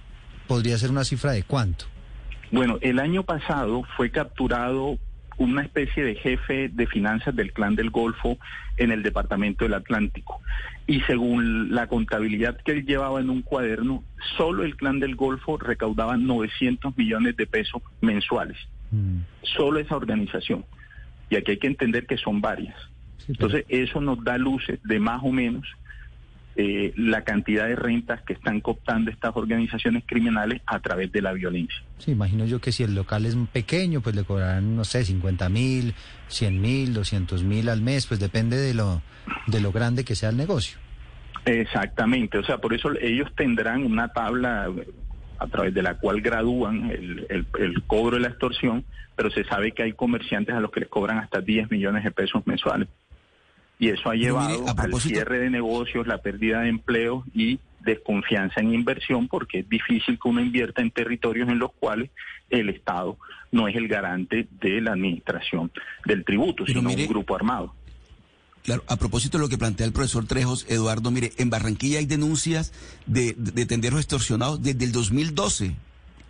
¿podría 0.46 0.76
ser 0.78 0.90
una 0.90 1.04
cifra 1.04 1.32
de 1.32 1.42
cuánto? 1.42 1.86
Bueno, 2.50 2.78
el 2.80 2.98
año 2.98 3.22
pasado 3.22 3.84
fue 3.96 4.10
capturado 4.10 4.98
una 5.38 5.62
especie 5.62 6.04
de 6.04 6.16
jefe 6.16 6.68
de 6.68 6.86
finanzas 6.86 7.34
del 7.34 7.52
clan 7.52 7.74
del 7.74 7.90
Golfo 7.90 8.36
en 8.76 8.90
el 8.90 9.02
departamento 9.02 9.64
del 9.64 9.74
Atlántico. 9.74 10.40
Y 10.86 11.00
según 11.02 11.74
la 11.74 11.86
contabilidad 11.86 12.58
que 12.62 12.72
él 12.72 12.84
llevaba 12.84 13.20
en 13.20 13.30
un 13.30 13.40
cuaderno, 13.40 14.04
solo 14.36 14.64
el 14.64 14.76
clan 14.76 15.00
del 15.00 15.16
Golfo 15.16 15.56
recaudaba 15.56 16.18
900 16.18 16.94
millones 16.96 17.36
de 17.36 17.46
pesos 17.46 17.80
mensuales. 18.02 18.58
Mm. 18.90 19.20
Solo 19.56 19.78
esa 19.78 19.96
organización. 19.96 20.66
Y 21.30 21.36
aquí 21.36 21.52
hay 21.52 21.58
que 21.58 21.68
entender 21.68 22.06
que 22.06 22.18
son 22.18 22.42
varias. 22.42 22.76
Entonces, 23.28 23.64
eso 23.68 24.00
nos 24.00 24.22
da 24.24 24.38
luces 24.38 24.80
de 24.82 24.98
más 24.98 25.22
o 25.22 25.30
menos 25.30 25.66
eh, 26.56 26.92
la 26.96 27.22
cantidad 27.22 27.68
de 27.68 27.76
rentas 27.76 28.22
que 28.22 28.32
están 28.32 28.60
cooptando 28.60 29.10
estas 29.10 29.36
organizaciones 29.36 30.02
criminales 30.04 30.60
a 30.66 30.80
través 30.80 31.12
de 31.12 31.22
la 31.22 31.32
violencia. 31.32 31.80
Sí, 31.98 32.10
imagino 32.10 32.44
yo 32.44 32.60
que 32.60 32.72
si 32.72 32.82
el 32.82 32.94
local 32.94 33.24
es 33.24 33.36
pequeño, 33.52 34.00
pues 34.00 34.16
le 34.16 34.24
cobrarán, 34.24 34.76
no 34.76 34.84
sé, 34.84 35.04
50 35.04 35.48
mil, 35.48 35.94
100 36.28 36.60
mil, 36.60 36.92
200 36.92 37.44
mil 37.44 37.68
al 37.68 37.82
mes, 37.82 38.06
pues 38.06 38.18
depende 38.18 38.56
de 38.56 38.74
lo, 38.74 39.00
de 39.46 39.60
lo 39.60 39.70
grande 39.70 40.04
que 40.04 40.16
sea 40.16 40.30
el 40.30 40.36
negocio. 40.36 40.76
Exactamente, 41.44 42.36
o 42.36 42.44
sea, 42.44 42.58
por 42.58 42.74
eso 42.74 42.90
ellos 43.00 43.30
tendrán 43.36 43.84
una 43.84 44.08
tabla 44.08 44.70
a 45.38 45.46
través 45.46 45.72
de 45.72 45.82
la 45.82 45.94
cual 45.94 46.20
gradúan 46.20 46.90
el, 46.90 47.46
el, 47.58 47.82
cobro 47.84 48.16
de 48.16 48.22
la 48.22 48.28
extorsión, 48.28 48.84
pero 49.16 49.30
se 49.30 49.44
sabe 49.44 49.72
que 49.72 49.84
hay 49.84 49.92
comerciantes 49.92 50.54
a 50.54 50.60
los 50.60 50.70
que 50.70 50.80
les 50.80 50.88
cobran 50.88 51.18
hasta 51.18 51.40
10 51.40 51.70
millones 51.70 52.04
de 52.04 52.10
pesos 52.10 52.46
mensuales 52.46 52.88
y 53.80 53.88
eso 53.88 54.10
ha 54.10 54.14
llevado 54.14 54.66
al 54.76 55.00
cierre 55.00 55.38
de 55.38 55.50
negocios, 55.50 56.06
la 56.06 56.18
pérdida 56.18 56.60
de 56.60 56.68
empleo 56.68 57.24
y 57.34 57.58
desconfianza 57.80 58.60
en 58.60 58.74
inversión 58.74 59.26
porque 59.26 59.60
es 59.60 59.68
difícil 59.68 60.18
que 60.22 60.28
uno 60.28 60.42
invierta 60.42 60.82
en 60.82 60.90
territorios 60.90 61.48
en 61.48 61.58
los 61.58 61.72
cuales 61.72 62.10
el 62.50 62.68
Estado 62.68 63.16
no 63.50 63.68
es 63.68 63.74
el 63.74 63.88
garante 63.88 64.46
de 64.60 64.82
la 64.82 64.92
administración 64.92 65.72
del 66.04 66.26
tributo, 66.26 66.66
sino 66.66 66.90
un 66.90 67.06
grupo 67.08 67.34
armado. 67.34 67.74
Claro, 68.62 68.84
a 68.86 68.96
propósito 68.96 69.38
de 69.38 69.44
lo 69.44 69.48
que 69.48 69.56
plantea 69.56 69.86
el 69.86 69.94
profesor 69.94 70.26
Trejos, 70.26 70.66
Eduardo, 70.68 71.10
mire, 71.10 71.32
en 71.38 71.48
Barranquilla 71.48 72.00
hay 72.00 72.06
denuncias 72.06 72.74
de, 73.06 73.34
de 73.34 73.64
tenderos 73.64 74.00
extorsionados 74.00 74.62
desde 74.62 74.84
el 74.84 74.92
2012. 74.92 75.74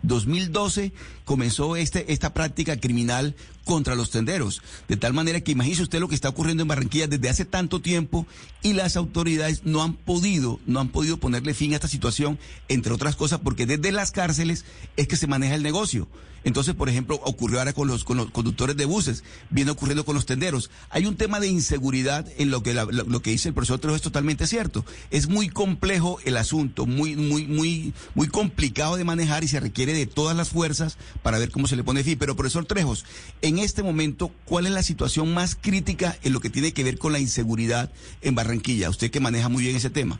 2012 0.03 0.93
comenzó 1.25 1.75
este, 1.75 2.11
esta 2.11 2.33
práctica 2.33 2.79
criminal 2.79 3.35
contra 3.71 3.95
los 3.95 4.09
tenderos. 4.11 4.61
De 4.89 4.97
tal 4.97 5.13
manera 5.13 5.39
que 5.39 5.53
imagínese 5.53 5.83
usted 5.83 6.01
lo 6.01 6.09
que 6.09 6.15
está 6.15 6.27
ocurriendo 6.27 6.61
en 6.61 6.67
Barranquilla 6.67 7.07
desde 7.07 7.29
hace 7.29 7.45
tanto 7.45 7.79
tiempo 7.79 8.27
y 8.61 8.73
las 8.73 8.97
autoridades 8.97 9.61
no 9.63 9.81
han 9.81 9.93
podido, 9.93 10.59
no 10.65 10.81
han 10.81 10.89
podido 10.89 11.15
ponerle 11.15 11.53
fin 11.53 11.71
a 11.71 11.75
esta 11.75 11.87
situación, 11.87 12.37
entre 12.67 12.91
otras 12.91 13.15
cosas, 13.15 13.39
porque 13.39 13.65
desde 13.65 13.93
las 13.93 14.11
cárceles 14.11 14.65
es 14.97 15.07
que 15.07 15.15
se 15.15 15.25
maneja 15.25 15.55
el 15.55 15.63
negocio. 15.63 16.09
Entonces, 16.43 16.73
por 16.73 16.89
ejemplo, 16.89 17.19
ocurrió 17.23 17.59
ahora 17.59 17.73
con 17.73 17.87
los, 17.87 18.03
con 18.03 18.17
los 18.17 18.31
conductores 18.31 18.75
de 18.75 18.85
buses, 18.85 19.23
viene 19.49 19.71
ocurriendo 19.71 20.05
con 20.05 20.15
los 20.15 20.25
tenderos. 20.25 20.71
Hay 20.89 21.05
un 21.05 21.15
tema 21.15 21.39
de 21.39 21.47
inseguridad 21.47 22.27
en 22.37 22.49
lo 22.49 22.63
que, 22.63 22.73
lo, 22.73 23.21
que 23.21 23.31
dice 23.31 23.49
el 23.49 23.53
profesor 23.53 23.79
Trejo 23.79 23.95
es 23.95 24.01
totalmente 24.01 24.47
cierto. 24.47 24.83
Es 25.11 25.27
muy 25.29 25.49
complejo 25.49 26.19
el 26.25 26.37
asunto, 26.37 26.85
muy, 26.85 27.15
muy, 27.15 27.45
muy, 27.45 27.93
muy 28.15 28.27
complicado 28.27 28.97
de 28.97 29.03
manejar 29.03 29.43
y 29.43 29.47
se 29.47 29.59
requiere 29.59 29.93
de 29.93 30.07
todas 30.07 30.35
las 30.35 30.49
fuerzas 30.49 30.97
para 31.21 31.37
ver 31.37 31.51
cómo 31.51 31.67
se 31.67 31.75
le 31.75 31.83
pone 31.83 32.03
fin. 32.03 32.17
Pero, 32.17 32.35
profesor 32.35 32.65
Trejos, 32.65 33.05
en 33.41 33.59
este 33.61 33.83
momento, 33.83 34.31
¿cuál 34.45 34.65
es 34.65 34.71
la 34.71 34.83
situación 34.83 35.33
más 35.33 35.55
crítica 35.55 36.15
en 36.23 36.33
lo 36.33 36.39
que 36.39 36.49
tiene 36.49 36.73
que 36.73 36.83
ver 36.83 36.97
con 36.97 37.11
la 37.11 37.19
inseguridad 37.19 37.91
en 38.21 38.35
Barranquilla? 38.35 38.89
Usted 38.89 39.11
que 39.11 39.19
maneja 39.19 39.49
muy 39.49 39.63
bien 39.63 39.75
ese 39.75 39.89
tema. 39.89 40.19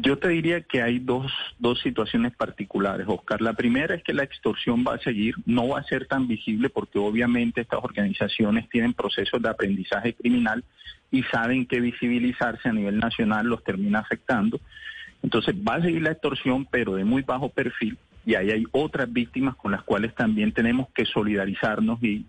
Yo 0.00 0.18
te 0.18 0.28
diría 0.28 0.62
que 0.62 0.82
hay 0.82 0.98
dos, 0.98 1.30
dos 1.58 1.80
situaciones 1.80 2.34
particulares, 2.34 3.06
Oscar. 3.08 3.40
La 3.40 3.52
primera 3.52 3.94
es 3.94 4.02
que 4.02 4.12
la 4.12 4.24
extorsión 4.24 4.84
va 4.86 4.94
a 4.94 4.98
seguir, 4.98 5.34
no 5.46 5.68
va 5.68 5.80
a 5.80 5.84
ser 5.84 6.06
tan 6.06 6.26
visible 6.26 6.68
porque 6.68 6.98
obviamente 6.98 7.60
estas 7.60 7.80
organizaciones 7.82 8.68
tienen 8.68 8.92
procesos 8.92 9.40
de 9.40 9.48
aprendizaje 9.48 10.14
criminal 10.14 10.64
y 11.10 11.22
saben 11.24 11.66
que 11.66 11.80
visibilizarse 11.80 12.68
a 12.68 12.72
nivel 12.72 12.98
nacional 12.98 13.46
los 13.46 13.62
termina 13.62 14.00
afectando. 14.00 14.60
Entonces 15.22 15.54
va 15.56 15.76
a 15.76 15.82
seguir 15.82 16.02
la 16.02 16.12
extorsión, 16.12 16.66
pero 16.66 16.94
de 16.94 17.04
muy 17.04 17.22
bajo 17.22 17.48
perfil, 17.48 17.98
y 18.26 18.34
ahí 18.34 18.50
hay 18.50 18.64
otras 18.72 19.12
víctimas 19.12 19.56
con 19.56 19.72
las 19.72 19.82
cuales 19.82 20.14
también 20.14 20.52
tenemos 20.52 20.88
que 20.94 21.04
solidarizarnos 21.06 22.02
y 22.02 22.26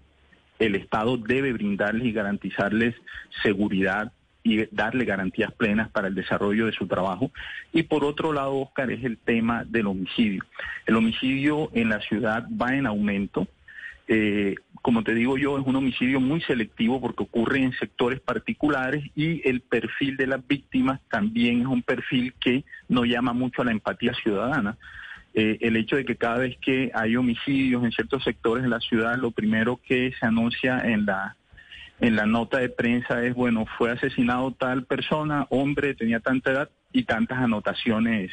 el 0.60 0.76
Estado 0.76 1.18
debe 1.18 1.54
brindarles 1.54 2.06
y 2.06 2.12
garantizarles 2.12 2.96
seguridad 3.42 4.12
y 4.44 4.66
darle 4.72 5.06
garantías 5.06 5.52
plenas 5.54 5.90
para 5.90 6.08
el 6.08 6.16
desarrollo 6.16 6.66
de 6.66 6.72
su 6.72 6.88
trabajo. 6.88 7.32
Y 7.74 7.84
por 7.84 8.04
otro 8.04 8.34
lado, 8.34 8.58
Oscar, 8.58 8.92
es 8.92 9.04
el 9.04 9.18
tema 9.18 9.64
del 9.66 9.88
homicidio. 9.88 10.44
El 10.86 10.96
homicidio 10.96 11.70
en 11.74 11.90
la 11.90 12.00
ciudad 12.02 12.48
va 12.50 12.76
en 12.76 12.88
aumento. 12.88 13.48
Eh, 14.08 14.56
como 14.82 15.04
te 15.04 15.14
digo 15.14 15.38
yo, 15.38 15.58
es 15.60 15.66
un 15.66 15.76
homicidio 15.76 16.20
muy 16.20 16.42
selectivo 16.42 17.00
porque 17.00 17.24
ocurre 17.24 17.62
en 17.62 17.74
sectores 17.74 18.20
particulares 18.20 19.04
y 19.16 19.48
el 19.48 19.62
perfil 19.62 20.18
de 20.18 20.28
las 20.28 20.46
víctimas 20.48 21.00
también 21.10 21.62
es 21.62 21.68
un 21.68 21.84
perfil 21.84 22.34
que 22.40 22.64
no 22.88 23.06
llama 23.06 23.34
mucho 23.34 23.62
a 23.62 23.66
la 23.66 23.72
empatía 23.72 24.14
ciudadana. 24.14 24.78
Eh, 25.34 25.58
el 25.62 25.78
hecho 25.78 25.96
de 25.96 26.06
que 26.06 26.16
cada 26.16 26.40
vez 26.40 26.58
que 26.58 26.92
hay 26.94 27.16
homicidios 27.16 27.84
en 27.84 27.92
ciertos 27.92 28.24
sectores 28.24 28.64
de 28.64 28.70
la 28.70 28.80
ciudad, 28.80 29.18
lo 29.18 29.32
primero 29.32 29.80
que 29.86 30.12
se 30.20 30.26
anuncia 30.26 30.80
en 30.80 31.06
la 31.06 31.36
en 32.02 32.16
la 32.16 32.26
nota 32.26 32.60
de 32.60 32.70
prensa 32.70 33.24
es, 33.26 33.36
bueno, 33.36 33.66
fue 33.78 33.92
asesinado 33.92 34.52
tal 34.52 34.86
persona, 34.86 35.48
hombre, 35.50 35.96
tenía 35.96 36.22
tanta 36.22 36.52
edad 36.52 36.70
y 36.94 37.04
tantas 37.04 37.40
anotaciones, 37.40 38.32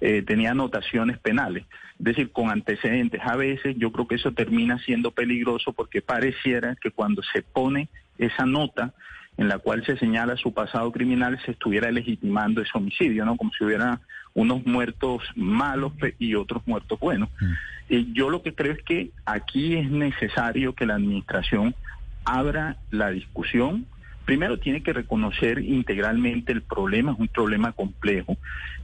eh, 0.00 0.22
tenía 0.22 0.52
anotaciones 0.52 1.18
penales. 1.18 1.64
Es 1.98 2.04
decir, 2.04 2.30
con 2.30 2.50
antecedentes. 2.50 3.20
A 3.24 3.36
veces 3.36 3.76
yo 3.78 3.90
creo 3.92 4.06
que 4.06 4.16
eso 4.16 4.32
termina 4.32 4.78
siendo 4.78 5.10
peligroso 5.10 5.72
porque 5.72 6.02
pareciera 6.02 6.76
que 6.80 6.90
cuando 6.90 7.22
se 7.32 7.42
pone 7.42 7.88
esa 8.18 8.46
nota 8.46 8.94
en 9.36 9.48
la 9.48 9.58
cual 9.58 9.84
se 9.84 9.96
señala 9.96 10.36
su 10.36 10.52
pasado 10.52 10.92
criminal, 10.92 11.40
se 11.44 11.52
estuviera 11.52 11.90
legitimando 11.90 12.62
ese 12.62 12.70
homicidio, 12.74 13.24
¿no? 13.24 13.36
Como 13.36 13.50
si 13.52 13.64
hubiera 13.64 14.00
unos 14.34 14.64
muertos 14.66 15.22
malos 15.34 15.92
y 16.18 16.34
otros 16.34 16.62
muertos 16.66 16.98
buenos. 17.00 17.28
Mm. 17.40 17.52
Y 17.88 18.12
yo 18.12 18.30
lo 18.30 18.42
que 18.42 18.54
creo 18.54 18.72
es 18.72 18.82
que 18.82 19.10
aquí 19.26 19.76
es 19.76 19.90
necesario 19.90 20.74
que 20.74 20.86
la 20.86 20.94
administración 20.94 21.74
abra 22.24 22.76
la 22.90 23.10
discusión. 23.10 23.86
Primero 24.24 24.58
tiene 24.58 24.82
que 24.82 24.92
reconocer 24.92 25.58
integralmente 25.58 26.52
el 26.52 26.62
problema, 26.62 27.12
es 27.12 27.18
un 27.18 27.28
problema 27.28 27.72
complejo, 27.72 28.36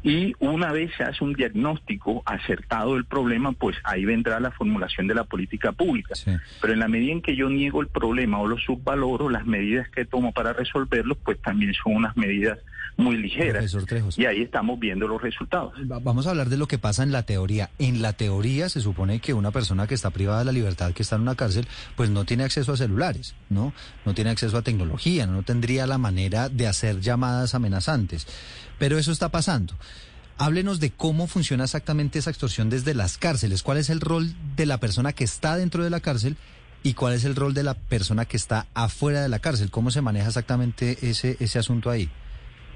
y 0.02 0.34
una 0.38 0.72
vez 0.72 0.92
se 0.96 1.04
hace 1.04 1.24
un 1.24 1.34
diagnóstico 1.34 2.22
acertado 2.24 2.94
del 2.94 3.04
problema, 3.04 3.52
pues 3.52 3.76
ahí 3.84 4.04
vendrá 4.04 4.40
la 4.40 4.50
formulación 4.50 5.06
de 5.06 5.14
la 5.14 5.24
política 5.24 5.72
pública. 5.72 6.14
Pero 6.60 6.72
en 6.72 6.78
la 6.78 6.88
medida 6.88 7.12
en 7.12 7.22
que 7.22 7.36
yo 7.36 7.48
niego 7.50 7.80
el 7.80 7.88
problema 7.88 8.38
o 8.38 8.48
lo 8.48 8.58
subvaloro, 8.58 9.28
las 9.28 9.46
medidas 9.46 9.88
que 9.90 10.04
tomo 10.04 10.32
para 10.32 10.52
resolverlo, 10.52 11.14
pues 11.16 11.40
también 11.40 11.74
son 11.74 11.96
unas 11.96 12.16
medidas 12.16 12.58
muy 12.96 13.16
ligeras. 13.16 13.74
Y 14.16 14.26
ahí 14.26 14.42
estamos 14.42 14.78
viendo 14.78 15.08
los 15.08 15.20
resultados. 15.20 15.72
Vamos 15.84 16.26
a 16.26 16.30
hablar 16.30 16.48
de 16.48 16.56
lo 16.56 16.68
que 16.68 16.78
pasa 16.78 17.02
en 17.02 17.12
la 17.12 17.24
teoría. 17.24 17.70
En 17.78 18.02
la 18.02 18.12
teoría 18.12 18.68
se 18.68 18.80
supone 18.80 19.20
que 19.20 19.34
una 19.34 19.50
persona 19.50 19.86
que 19.86 19.94
está 19.94 20.10
privada 20.10 20.40
de 20.40 20.44
la 20.44 20.52
libertad, 20.52 20.92
que 20.92 21.02
está 21.02 21.16
en 21.16 21.22
una 21.22 21.34
cárcel, 21.34 21.66
pues 21.96 22.10
no 22.10 22.24
tiene 22.24 22.44
acceso 22.44 22.72
a 22.72 22.76
celulares, 22.76 23.34
¿no? 23.48 23.72
No 24.04 24.14
tiene 24.14 24.30
acceso 24.30 24.56
a 24.56 24.62
tecnología, 24.62 25.26
no 25.26 25.42
tendría 25.42 25.86
la 25.86 25.98
manera 25.98 26.48
de 26.48 26.66
hacer 26.66 27.00
llamadas 27.00 27.54
amenazantes. 27.54 28.26
Pero 28.78 28.98
eso 28.98 29.12
está 29.12 29.30
pasando. 29.30 29.74
Háblenos 30.38 30.80
de 30.80 30.90
cómo 30.90 31.26
funciona 31.26 31.64
exactamente 31.64 32.18
esa 32.18 32.30
extorsión 32.30 32.70
desde 32.70 32.94
las 32.94 33.18
cárceles. 33.18 33.62
¿Cuál 33.62 33.78
es 33.78 33.90
el 33.90 34.00
rol 34.00 34.34
de 34.56 34.64
la 34.66 34.78
persona 34.78 35.12
que 35.12 35.24
está 35.24 35.56
dentro 35.56 35.84
de 35.84 35.90
la 35.90 36.00
cárcel 36.00 36.36
y 36.82 36.94
cuál 36.94 37.12
es 37.12 37.26
el 37.26 37.36
rol 37.36 37.52
de 37.52 37.62
la 37.62 37.74
persona 37.74 38.24
que 38.24 38.38
está 38.38 38.66
afuera 38.72 39.20
de 39.20 39.28
la 39.28 39.38
cárcel? 39.38 39.70
¿Cómo 39.70 39.90
se 39.90 40.00
maneja 40.00 40.28
exactamente 40.28 40.96
ese, 41.02 41.36
ese 41.40 41.58
asunto 41.58 41.90
ahí? 41.90 42.08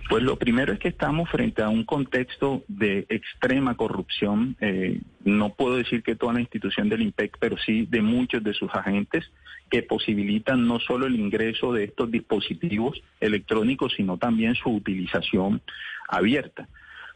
Pues 0.09 0.23
lo 0.23 0.37
primero 0.37 0.73
es 0.73 0.79
que 0.79 0.89
estamos 0.89 1.31
frente 1.31 1.63
a 1.63 1.71
un 1.71 1.85
contexto 1.85 2.63
de 2.69 3.07
extrema 3.09 3.75
corrupción. 3.77 4.57
Eh, 4.61 5.01
no 5.25 5.55
puedo 5.55 5.77
decir 5.77 6.03
que 6.03 6.15
toda 6.15 6.35
la 6.35 6.41
institución 6.41 6.89
del 6.89 7.03
IMPEC, 7.03 7.39
pero 7.41 7.57
sí 7.57 7.87
de 7.87 8.03
muchos 8.03 8.45
de 8.45 8.53
sus 8.53 8.71
agentes 8.75 9.31
que 9.71 9.83
posibilitan 9.83 10.67
no 10.69 10.79
solo 10.79 11.07
el 11.07 11.19
ingreso 11.19 11.73
de 11.73 11.85
estos 11.85 12.11
dispositivos 12.11 13.03
electrónicos, 13.19 13.95
sino 13.97 14.19
también 14.19 14.55
su 14.55 14.71
utilización 14.71 15.63
abierta. 16.09 16.69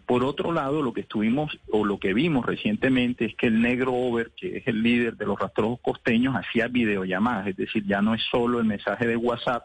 Por 0.07 0.25
otro 0.25 0.53
lado, 0.53 0.81
lo 0.81 0.95
que 0.95 1.03
estuvimos 1.03 1.59
o 1.71 1.85
lo 1.85 1.99
que 1.99 2.15
vimos 2.15 2.47
recientemente 2.47 3.27
es 3.27 3.35
que 3.37 3.49
el 3.49 3.61
negro 3.61 3.93
over, 3.93 4.31
que 4.35 4.57
es 4.57 4.67
el 4.67 4.83
líder 4.83 5.19
de 5.19 5.27
los 5.27 5.39
rastros 5.39 5.79
costeños, 5.83 6.35
hacía 6.35 6.67
videollamadas, 6.69 7.49
es 7.49 7.57
decir, 7.57 7.85
ya 7.87 8.01
no 8.01 8.15
es 8.15 8.23
solo 8.31 8.59
el 8.59 8.65
mensaje 8.65 9.07
de 9.07 9.17
WhatsApp, 9.17 9.65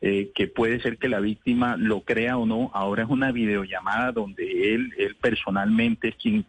eh, 0.00 0.30
que 0.34 0.46
puede 0.46 0.80
ser 0.80 0.98
que 0.98 1.08
la 1.08 1.20
víctima 1.20 1.76
lo 1.76 2.02
crea 2.02 2.36
o 2.36 2.46
no, 2.46 2.70
ahora 2.72 3.02
es 3.02 3.08
una 3.08 3.32
videollamada 3.32 4.12
donde 4.12 4.74
él, 4.74 4.92
él 4.96 5.16
personalmente 5.20 6.08
es 6.08 6.14
quien 6.16 6.44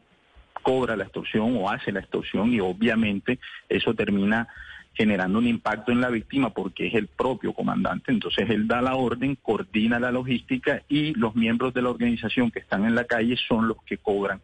cobra 0.61 0.95
la 0.95 1.05
extorsión 1.05 1.55
o 1.57 1.69
hace 1.69 1.91
la 1.91 2.01
extorsión 2.01 2.53
y 2.53 2.59
obviamente 2.59 3.39
eso 3.69 3.93
termina 3.93 4.47
generando 4.93 5.39
un 5.39 5.47
impacto 5.47 5.91
en 5.91 6.01
la 6.01 6.09
víctima 6.09 6.49
porque 6.49 6.87
es 6.87 6.93
el 6.93 7.07
propio 7.07 7.53
comandante. 7.53 8.11
Entonces 8.11 8.49
él 8.49 8.67
da 8.67 8.81
la 8.81 8.95
orden, 8.95 9.35
coordina 9.35 9.99
la 9.99 10.11
logística 10.11 10.83
y 10.89 11.13
los 11.13 11.35
miembros 11.35 11.73
de 11.73 11.81
la 11.81 11.89
organización 11.89 12.51
que 12.51 12.59
están 12.59 12.85
en 12.85 12.95
la 12.95 13.05
calle 13.05 13.37
son 13.47 13.67
los 13.67 13.77
que 13.83 13.97
cobran 13.97 14.41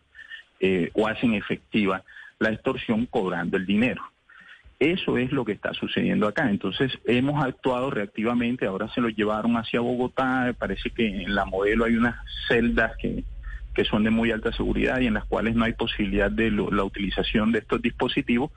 eh, 0.60 0.92
o 0.94 1.08
hacen 1.08 1.34
efectiva 1.34 2.04
la 2.40 2.52
extorsión 2.52 3.06
cobrando 3.06 3.58
el 3.58 3.66
dinero. 3.66 4.02
Eso 4.80 5.18
es 5.18 5.32
lo 5.32 5.46
que 5.46 5.54
está 5.54 5.74
sucediendo 5.74 6.28
acá. 6.28 6.50
Entonces 6.50 6.92
hemos 7.06 7.44
actuado 7.44 7.90
reactivamente, 7.90 8.66
ahora 8.66 8.90
se 8.90 9.02
lo 9.02 9.10
llevaron 9.10 9.56
hacia 9.56 9.80
Bogotá, 9.80 10.54
parece 10.58 10.90
que 10.90 11.08
en 11.08 11.34
la 11.34 11.46
modelo 11.46 11.86
hay 11.86 11.96
unas 11.96 12.16
celdas 12.48 12.92
que, 12.98 13.24
que 13.74 13.86
son 13.86 14.04
de 14.04 14.10
muy 14.10 14.32
alta 14.32 14.52
seguridad 14.52 15.00
y 15.00 15.08
en 15.08 15.14
las 15.14 15.26
cuales 15.26 15.56
no 15.56 15.64
hay 15.64 15.74
posibilidad 15.74 16.30
de 16.30 16.52
la 16.52 16.84
utilización 16.84 17.54
de 17.54 17.60
estos 17.60 17.82
dispositivos, 17.82 18.52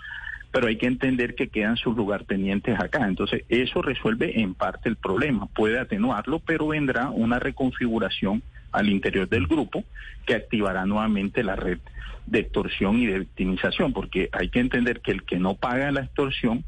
pero 0.51 0.67
hay 0.67 0.77
que 0.77 0.87
entender 0.87 1.37
que 1.37 1.49
quedan 1.49 1.77
sus 1.77 1.97
lugartenientes 1.97 2.79
acá. 2.81 3.07
Entonces 3.07 3.45
eso 3.49 3.81
resuelve 3.81 4.41
en 4.41 4.55
parte 4.55 4.89
el 4.89 4.97
problema, 4.97 5.47
puede 5.47 5.79
atenuarlo, 5.79 6.41
pero 6.41 6.69
vendrá 6.69 7.11
una 7.11 7.39
reconfiguración 7.39 8.43
al 8.73 8.89
interior 8.89 9.29
del 9.29 9.47
grupo 9.47 9.85
que 10.27 10.35
activará 10.35 10.85
nuevamente 10.87 11.43
la 11.43 11.57
red 11.57 11.79
de 12.27 12.41
extorsión 12.41 12.99
y 12.99 13.07
de 13.07 13.21
victimización, 13.21 13.93
porque 13.93 14.29
hay 14.33 14.51
que 14.51 14.61
entender 14.61 15.01
que 15.01 15.13
el 15.13 15.23
que 15.23 15.39
no 15.39 15.55
paga 15.55 15.91
la 15.91 16.03
extorsión 16.03 16.65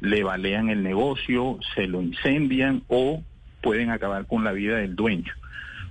le 0.00 0.22
balean 0.24 0.70
el 0.70 0.82
negocio, 0.82 1.58
se 1.74 1.86
lo 1.86 2.02
incendian 2.02 2.82
o 2.88 3.22
pueden 3.60 3.90
acabar 3.90 4.26
con 4.26 4.42
la 4.42 4.52
vida 4.52 4.76
del 4.78 4.96
dueño 4.96 5.32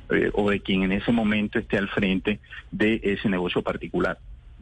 eh, 0.10 0.30
o 0.34 0.50
de 0.50 0.60
quien 0.60 0.84
en 0.84 0.92
ese 0.92 1.12
momento 1.12 1.60
esté 1.60 1.78
al 1.78 1.88
frente 1.88 2.40
de 2.72 3.00
ese 3.04 3.30
negocio 3.30 3.62
particular. 3.62 4.18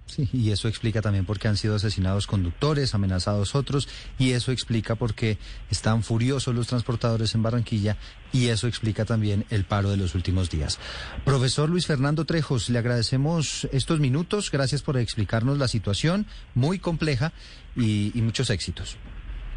Sí, 0.10 0.28
y 0.34 0.50
eso 0.50 0.68
explica 0.68 1.02
también 1.02 1.26
por 1.26 1.38
qué 1.38 1.48
han 1.48 1.56
sido 1.56 1.76
asesinados 1.76 2.26
conductores, 2.26 2.96
amenazados 2.96 3.54
otros, 3.54 3.88
y 4.18 4.32
eso 4.32 4.52
explica 4.52 4.96
por 4.96 5.14
qué 5.14 5.38
están 5.70 6.02
furiosos 6.02 6.56
los 6.56 6.66
transportadores 6.66 7.36
en 7.36 7.44
Barranquilla, 7.44 7.96
y 8.34 8.48
eso 8.48 8.68
explica 8.68 9.06
también 9.06 9.46
el 9.52 9.66
paro 9.66 9.92
de 9.92 9.98
los 9.98 10.16
últimos 10.16 10.50
días. 10.50 10.80
Profesor 11.26 11.70
Luis 11.70 11.86
Fernando 11.86 12.26
Trejos, 12.26 12.70
le 12.70 12.80
agradecemos 12.80 13.68
estos 13.72 14.00
minutos, 14.00 14.50
gracias 14.50 14.82
por 14.82 14.98
explicarnos 14.98 15.60
la 15.60 15.68
situación 15.68 16.26
muy 16.56 16.80
compleja 16.80 17.32
y, 17.76 18.12
y 18.18 18.22
muchos 18.24 18.50
éxitos. 18.50 18.98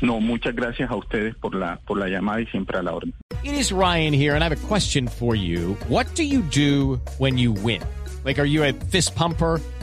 No, 0.03 0.21
muchas 0.21 0.55
gracias 0.55 0.91
a 0.91 0.97
ustedes 0.97 1.35
por 1.37 1.55
la, 1.55 1.79
por 1.87 1.97
la 1.97 2.09
llamada 2.09 2.41
y 2.41 2.47
siempre 2.47 2.77
a 2.77 2.83
la 2.83 2.93
orden. 2.93 3.15
It 3.45 3.55
is 3.55 3.71
Ryan 3.73 4.13
here, 4.13 4.35
and 4.35 4.43
I 4.43 4.49
have 4.49 4.53
a 4.53 4.69
question 4.69 5.09
for 5.09 5.35
you. 5.37 5.77
What 5.89 6.07
do 6.15 6.25
you 6.25 6.43
do 6.43 7.01
when 7.19 7.39
you 7.39 7.53
win? 7.53 7.81
Like, 8.25 8.41
are 8.41 8.47
you 8.47 8.65
a 8.65 8.73
fist 8.91 9.15
pumper? 9.15 9.61